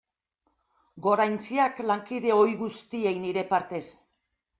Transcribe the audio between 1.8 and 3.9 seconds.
lankide ohi guztiei nire partez.